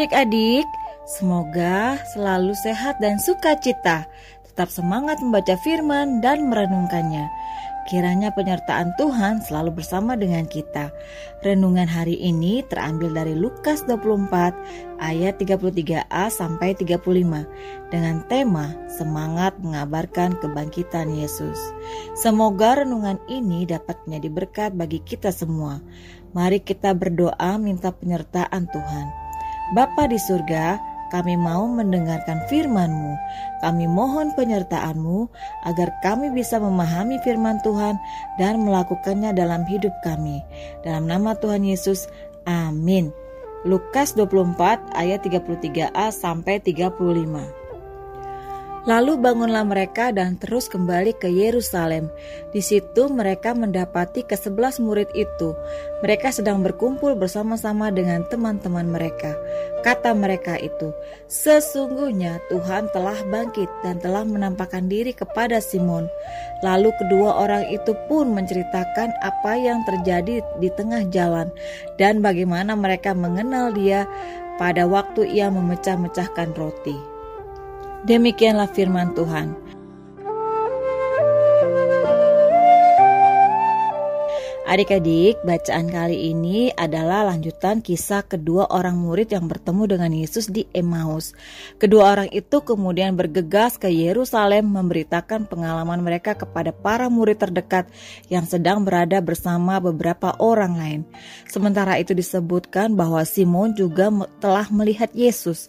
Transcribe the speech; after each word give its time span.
Adik-adik, 0.00 0.64
semoga 1.04 2.00
selalu 2.16 2.56
sehat 2.56 2.96
dan 3.04 3.20
sukacita. 3.20 4.08
Tetap 4.48 4.72
semangat 4.72 5.20
membaca 5.20 5.60
firman 5.60 6.24
dan 6.24 6.48
merenungkannya. 6.48 7.28
Kiranya 7.84 8.32
penyertaan 8.32 8.96
Tuhan 8.96 9.44
selalu 9.44 9.76
bersama 9.76 10.16
dengan 10.16 10.48
kita. 10.48 10.88
Renungan 11.44 11.84
hari 11.84 12.16
ini 12.16 12.64
terambil 12.72 13.12
dari 13.12 13.36
Lukas 13.36 13.84
24 13.84 15.04
ayat 15.04 15.36
33a 15.36 16.32
sampai 16.32 16.72
35 16.80 17.92
dengan 17.92 18.24
tema 18.24 18.72
Semangat 18.88 19.60
mengabarkan 19.60 20.32
kebangkitan 20.40 21.12
Yesus. 21.12 21.60
Semoga 22.16 22.80
renungan 22.88 23.20
ini 23.28 23.68
dapat 23.68 24.00
menjadi 24.08 24.28
berkat 24.32 24.70
bagi 24.72 25.04
kita 25.04 25.28
semua. 25.28 25.84
Mari 26.32 26.64
kita 26.64 26.96
berdoa 26.96 27.60
minta 27.60 27.92
penyertaan 27.92 28.64
Tuhan. 28.64 29.29
Bapa 29.70 30.10
di 30.10 30.18
surga, 30.18 30.82
kami 31.14 31.38
mau 31.38 31.66
mendengarkan 31.66 32.42
firman-Mu. 32.46 33.14
Kami 33.62 33.86
mohon 33.90 34.34
penyertaan-Mu 34.34 35.30
agar 35.66 35.90
kami 36.02 36.30
bisa 36.34 36.58
memahami 36.62 37.18
firman 37.22 37.58
Tuhan 37.62 37.98
dan 38.38 38.62
melakukannya 38.62 39.34
dalam 39.34 39.66
hidup 39.66 39.94
kami. 40.06 40.42
Dalam 40.86 41.06
nama 41.10 41.34
Tuhan 41.38 41.66
Yesus, 41.66 42.06
amin. 42.46 43.10
Lukas 43.66 44.16
24 44.16 44.96
ayat 44.96 45.20
33a 45.20 46.08
sampai 46.14 46.62
35. 46.64 47.59
Lalu 48.88 49.20
bangunlah 49.20 49.60
mereka 49.68 50.08
dan 50.08 50.40
terus 50.40 50.64
kembali 50.72 51.12
ke 51.20 51.28
Yerusalem. 51.28 52.08
Di 52.48 52.64
situ 52.64 53.12
mereka 53.12 53.52
mendapati 53.52 54.24
kesebelas 54.24 54.80
murid 54.80 55.12
itu. 55.12 55.52
Mereka 56.00 56.32
sedang 56.32 56.64
berkumpul 56.64 57.12
bersama-sama 57.12 57.92
dengan 57.92 58.24
teman-teman 58.24 58.88
mereka. 58.88 59.36
Kata 59.84 60.16
mereka 60.16 60.56
itu, 60.56 60.96
sesungguhnya 61.28 62.40
Tuhan 62.48 62.88
telah 62.96 63.20
bangkit 63.28 63.68
dan 63.84 64.00
telah 64.00 64.24
menampakkan 64.24 64.88
diri 64.88 65.12
kepada 65.12 65.60
Simon. 65.60 66.08
Lalu 66.64 66.88
kedua 67.04 67.36
orang 67.36 67.68
itu 67.68 67.92
pun 68.08 68.32
menceritakan 68.32 69.12
apa 69.20 69.60
yang 69.60 69.84
terjadi 69.84 70.40
di 70.56 70.68
tengah 70.72 71.04
jalan 71.12 71.52
dan 72.00 72.24
bagaimana 72.24 72.72
mereka 72.72 73.12
mengenal 73.12 73.76
dia 73.76 74.08
pada 74.56 74.88
waktu 74.88 75.28
ia 75.36 75.52
memecah-mecahkan 75.52 76.52
roti. 76.56 77.09
Demikianlah 78.08 78.72
firman 78.72 79.12
Tuhan. 79.12 79.70
Adik-adik, 84.70 85.42
bacaan 85.42 85.90
kali 85.90 86.30
ini 86.30 86.70
adalah 86.70 87.26
lanjutan 87.26 87.82
kisah 87.82 88.22
kedua 88.22 88.70
orang 88.70 89.02
murid 89.02 89.34
yang 89.34 89.50
bertemu 89.50 89.82
dengan 89.98 90.14
Yesus 90.14 90.46
di 90.46 90.62
Emmaus. 90.70 91.34
Kedua 91.82 92.14
orang 92.14 92.30
itu 92.30 92.62
kemudian 92.62 93.18
bergegas 93.18 93.74
ke 93.82 93.90
Yerusalem 93.90 94.70
memberitakan 94.70 95.50
pengalaman 95.50 96.06
mereka 96.06 96.38
kepada 96.38 96.70
para 96.70 97.10
murid 97.10 97.42
terdekat 97.42 97.90
yang 98.30 98.46
sedang 98.46 98.86
berada 98.86 99.18
bersama 99.18 99.82
beberapa 99.82 100.38
orang 100.38 100.78
lain. 100.78 101.00
Sementara 101.50 101.98
itu 101.98 102.14
disebutkan 102.14 102.94
bahwa 102.94 103.26
Simon 103.26 103.74
juga 103.74 104.06
telah 104.38 104.70
melihat 104.70 105.10
Yesus. 105.10 105.66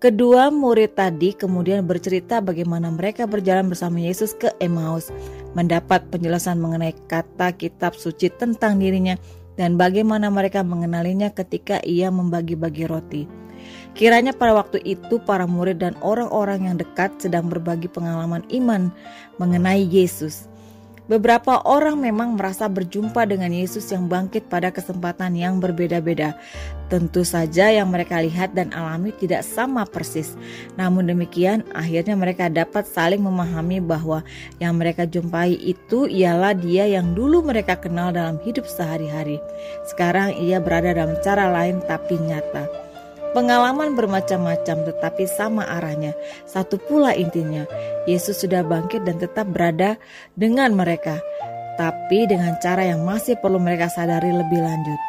Kedua 0.00 0.48
murid 0.48 0.96
tadi 0.96 1.36
kemudian 1.36 1.84
bercerita 1.84 2.40
bagaimana 2.40 2.88
mereka 2.88 3.28
berjalan 3.28 3.68
bersama 3.68 4.00
Yesus 4.00 4.32
ke 4.32 4.48
Emmaus, 4.56 5.12
mendapat 5.52 6.08
penjelasan 6.08 6.56
mengenai 6.56 6.96
kata 7.04 7.52
kitab 7.52 7.92
suci 7.92 8.32
tentang 8.32 8.80
dirinya 8.80 9.20
dan 9.60 9.76
bagaimana 9.76 10.32
mereka 10.32 10.64
mengenalinya 10.64 11.28
ketika 11.28 11.84
ia 11.84 12.08
membagi-bagi 12.08 12.88
roti. 12.88 13.28
Kiranya 13.92 14.32
pada 14.32 14.56
waktu 14.56 14.80
itu 14.88 15.20
para 15.20 15.44
murid 15.44 15.84
dan 15.84 15.92
orang-orang 16.00 16.72
yang 16.72 16.76
dekat 16.80 17.12
sedang 17.20 17.52
berbagi 17.52 17.92
pengalaman 17.92 18.40
iman 18.56 18.88
mengenai 19.36 19.84
Yesus. 19.84 20.49
Beberapa 21.10 21.58
orang 21.66 21.98
memang 21.98 22.38
merasa 22.38 22.70
berjumpa 22.70 23.26
dengan 23.26 23.50
Yesus 23.50 23.90
yang 23.90 24.06
bangkit 24.06 24.46
pada 24.46 24.70
kesempatan 24.70 25.34
yang 25.34 25.58
berbeda-beda. 25.58 26.38
Tentu 26.86 27.26
saja 27.26 27.66
yang 27.66 27.90
mereka 27.90 28.22
lihat 28.22 28.54
dan 28.54 28.70
alami 28.70 29.10
tidak 29.18 29.42
sama 29.42 29.82
persis. 29.82 30.38
Namun 30.78 31.10
demikian, 31.10 31.66
akhirnya 31.74 32.14
mereka 32.14 32.46
dapat 32.46 32.86
saling 32.86 33.26
memahami 33.26 33.82
bahwa 33.82 34.22
yang 34.62 34.78
mereka 34.78 35.02
jumpai 35.02 35.58
itu 35.58 36.06
ialah 36.06 36.54
Dia 36.54 36.86
yang 36.86 37.10
dulu 37.10 37.42
mereka 37.42 37.74
kenal 37.74 38.14
dalam 38.14 38.38
hidup 38.46 38.70
sehari-hari. 38.70 39.42
Sekarang 39.90 40.30
ia 40.38 40.62
berada 40.62 40.94
dalam 40.94 41.18
cara 41.26 41.50
lain 41.50 41.82
tapi 41.90 42.22
nyata. 42.22 42.89
Pengalaman 43.30 43.94
bermacam-macam 43.94 44.90
tetapi 44.90 45.22
sama 45.30 45.62
arahnya, 45.62 46.18
satu 46.50 46.82
pula 46.82 47.14
intinya. 47.14 47.62
Yesus 48.10 48.42
sudah 48.42 48.66
bangkit 48.66 49.06
dan 49.06 49.22
tetap 49.22 49.46
berada 49.54 49.94
dengan 50.34 50.74
mereka, 50.74 51.22
tapi 51.78 52.26
dengan 52.26 52.58
cara 52.58 52.90
yang 52.90 53.06
masih 53.06 53.38
perlu 53.38 53.62
mereka 53.62 53.86
sadari 53.86 54.34
lebih 54.34 54.58
lanjut. 54.58 55.00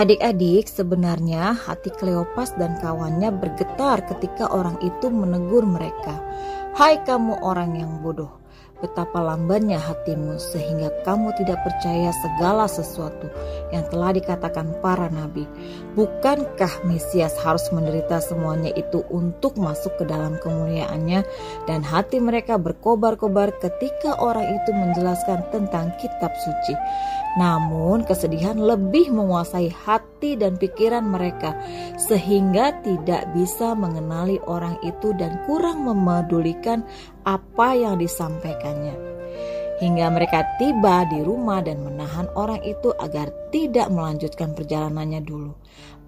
Adik-adik, 0.00 0.64
sebenarnya 0.64 1.52
hati 1.52 1.92
Kleopas 1.92 2.56
dan 2.56 2.80
kawannya 2.80 3.36
bergetar 3.36 4.08
ketika 4.08 4.48
orang 4.48 4.80
itu 4.80 5.12
menegur 5.12 5.68
mereka. 5.68 6.16
Hai 6.72 7.04
kamu 7.04 7.42
orang 7.44 7.76
yang 7.76 8.00
bodoh, 8.00 8.30
betapa 8.78 9.18
lambannya 9.18 9.76
hatimu 9.76 10.38
sehingga 10.38 10.94
kamu 11.02 11.34
tidak 11.36 11.58
percaya 11.66 12.14
segala 12.22 12.70
sesuatu 12.70 13.26
yang 13.74 13.84
telah 13.88 14.14
dikatakan 14.16 14.78
para 14.80 15.08
nabi. 15.12 15.44
Bukankah 15.94 16.86
Mesias 16.86 17.34
harus 17.42 17.66
menderita 17.74 18.22
semuanya 18.22 18.72
itu 18.74 19.04
untuk 19.12 19.58
masuk 19.58 19.96
ke 20.00 20.04
dalam 20.06 20.38
kemuliaannya 20.40 21.24
dan 21.66 21.80
hati 21.82 22.22
mereka 22.22 22.56
berkobar-kobar 22.56 23.52
ketika 23.58 24.16
orang 24.20 24.46
itu 24.58 24.70
menjelaskan 24.72 25.44
tentang 25.50 25.92
kitab 26.00 26.32
suci. 26.38 26.74
Namun 27.38 28.02
kesedihan 28.08 28.56
lebih 28.56 29.14
menguasai 29.14 29.70
hati 29.70 30.34
dan 30.34 30.58
pikiran 30.58 31.06
mereka 31.06 31.54
sehingga 32.00 32.74
tidak 32.82 33.30
bisa 33.36 33.76
mengenali 33.76 34.42
orang 34.48 34.80
itu 34.82 35.14
dan 35.14 35.38
kurang 35.44 35.86
memedulikan 35.86 36.82
apa 37.28 37.76
yang 37.76 38.00
disampaikannya. 38.00 38.96
Hingga 39.78 40.10
mereka 40.10 40.42
tiba 40.58 41.06
di 41.06 41.22
rumah 41.22 41.62
dan 41.62 41.86
menahan 41.86 42.26
orang 42.34 42.58
itu 42.66 42.90
agar 42.98 43.30
tidak 43.54 43.86
melanjutkan 43.94 44.50
perjalanannya 44.50 45.22
dulu. 45.22 45.54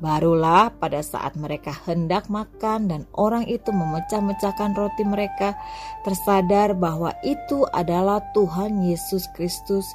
Barulah 0.02 0.74
pada 0.74 1.04
saat 1.04 1.38
mereka 1.38 1.70
hendak 1.86 2.26
makan 2.26 2.90
dan 2.90 3.02
orang 3.14 3.46
itu 3.46 3.70
memecah-mecahkan 3.70 4.74
roti 4.74 5.06
mereka, 5.06 5.54
tersadar 6.02 6.74
bahwa 6.74 7.14
itu 7.22 7.62
adalah 7.70 8.18
Tuhan 8.34 8.82
Yesus 8.82 9.28
Kristus 9.36 9.86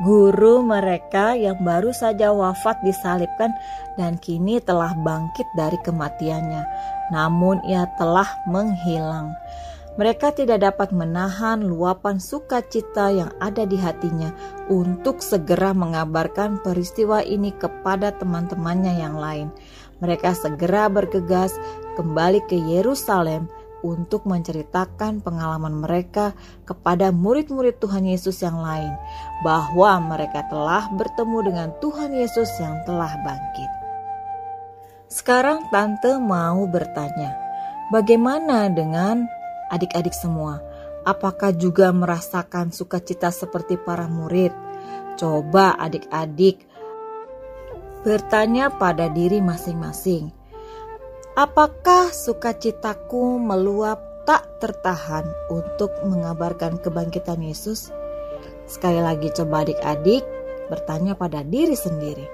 guru 0.00 0.64
mereka 0.64 1.36
yang 1.36 1.60
baru 1.60 1.92
saja 1.92 2.32
wafat 2.32 2.80
disalibkan 2.80 3.52
dan 4.00 4.16
kini 4.16 4.56
telah 4.58 4.96
bangkit 4.96 5.46
dari 5.52 5.76
kematiannya, 5.84 6.64
namun 7.12 7.60
ia 7.68 7.84
telah 8.00 8.28
menghilang. 8.48 9.36
Mereka 9.92 10.32
tidak 10.32 10.64
dapat 10.64 10.88
menahan 10.96 11.68
luapan 11.68 12.16
sukacita 12.16 13.12
yang 13.12 13.28
ada 13.36 13.68
di 13.68 13.76
hatinya 13.76 14.32
untuk 14.72 15.20
segera 15.20 15.76
mengabarkan 15.76 16.64
peristiwa 16.64 17.20
ini 17.20 17.52
kepada 17.52 18.16
teman-temannya 18.16 18.96
yang 18.96 19.20
lain. 19.20 19.52
Mereka 20.00 20.32
segera 20.32 20.88
bergegas 20.88 21.52
kembali 22.00 22.40
ke 22.48 22.56
Yerusalem 22.56 23.52
untuk 23.84 24.24
menceritakan 24.24 25.20
pengalaman 25.20 25.84
mereka 25.84 26.32
kepada 26.64 27.12
murid-murid 27.12 27.76
Tuhan 27.76 28.08
Yesus 28.08 28.40
yang 28.40 28.62
lain, 28.62 28.94
bahwa 29.44 29.98
mereka 30.00 30.46
telah 30.48 30.88
bertemu 30.94 31.38
dengan 31.52 31.68
Tuhan 31.82 32.16
Yesus 32.16 32.48
yang 32.62 32.80
telah 32.88 33.12
bangkit. 33.20 33.70
Sekarang 35.12 35.68
tante 35.68 36.16
mau 36.16 36.64
bertanya, 36.64 37.36
bagaimana 37.92 38.72
dengan 38.72 39.28
adik-adik 39.72 40.12
semua? 40.12 40.60
Apakah 41.08 41.56
juga 41.56 41.90
merasakan 41.90 42.70
sukacita 42.70 43.32
seperti 43.32 43.80
para 43.80 44.04
murid? 44.06 44.52
Coba 45.16 45.74
adik-adik 45.80 46.68
bertanya 48.04 48.68
pada 48.70 49.08
diri 49.10 49.40
masing-masing 49.40 50.42
Apakah 51.32 52.12
sukacitaku 52.12 53.40
meluap 53.40 53.96
tak 54.28 54.44
tertahan 54.60 55.24
untuk 55.48 55.88
mengabarkan 56.04 56.76
kebangkitan 56.76 57.40
Yesus? 57.40 57.88
Sekali 58.68 59.00
lagi 59.00 59.32
coba 59.32 59.64
adik-adik 59.64 60.20
bertanya 60.68 61.16
pada 61.16 61.40
diri 61.40 61.72
sendiri. 61.72 62.28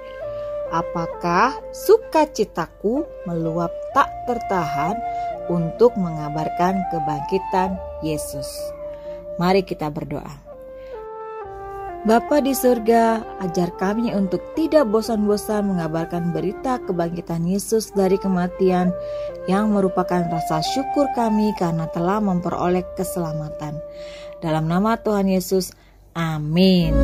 Apakah 0.75 1.55
sukacitaku 1.71 3.07
meluap 3.23 3.71
tak 3.95 4.11
tertahan 4.27 4.99
untuk 5.49 5.97
mengabarkan 5.99 6.85
kebangkitan 6.93 7.77
Yesus? 8.05 8.47
Mari 9.37 9.65
kita 9.65 9.91
berdoa. 9.91 10.49
Bapa 12.07 12.39
di 12.39 12.55
surga, 12.55 13.27
ajar 13.43 13.75
kami 13.75 14.15
untuk 14.15 14.39
tidak 14.55 14.87
bosan-bosan 14.87 15.67
mengabarkan 15.67 16.31
berita 16.31 16.79
kebangkitan 16.87 17.43
Yesus 17.43 17.91
dari 17.91 18.15
kematian 18.23 18.95
yang 19.51 19.75
merupakan 19.75 20.23
rasa 20.31 20.63
syukur 20.63 21.11
kami 21.19 21.51
karena 21.59 21.91
telah 21.91 22.23
memperoleh 22.23 22.87
keselamatan. 22.95 23.83
Dalam 24.39 24.71
nama 24.71 24.95
Tuhan 24.95 25.27
Yesus, 25.27 25.75
amin. 26.15 26.95